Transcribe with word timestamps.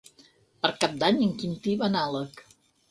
Per 0.63 0.71
Cap 0.85 0.97
d'Any 1.03 1.21
en 1.27 1.37
Quintí 1.43 1.77
va 1.85 1.91
a 1.93 1.97
Nalec. 1.99 2.45